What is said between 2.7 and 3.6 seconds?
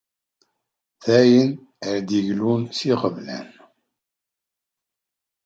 s iɣeblan.